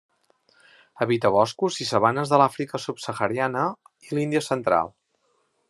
Habita 1.05 1.31
boscos 1.35 1.77
i 1.85 1.87
sabanes 1.89 2.31
de 2.33 2.39
l'Àfrica 2.43 2.81
subsahariana 2.87 3.67
i 4.09 4.11
l'Índia 4.17 4.43
central. 4.51 4.93